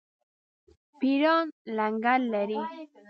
[0.99, 1.45] پیران
[1.77, 2.59] لنګر لري.